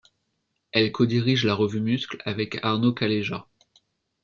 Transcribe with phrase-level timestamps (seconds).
[0.71, 3.45] Elle co-dirige la revue Muscle avec Arno Calleja.